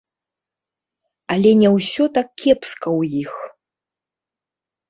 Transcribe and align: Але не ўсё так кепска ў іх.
Але 1.35 1.51
не 1.61 1.69
ўсё 1.75 2.03
так 2.15 2.27
кепска 2.45 2.87
ў 2.99 3.23
іх. 3.25 3.33